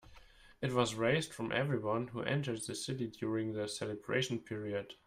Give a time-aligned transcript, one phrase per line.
[0.63, 4.95] It was raised from everyone who entered the city during the celebration period.